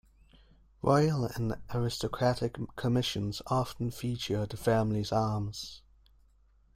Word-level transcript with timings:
Royal 0.81 1.25
and 1.25 1.57
aristocratic 1.75 2.57
commissions 2.75 3.39
often 3.45 3.91
feature 3.91 4.47
the 4.47 4.57
family's 4.57 5.11
arms. 5.11 5.83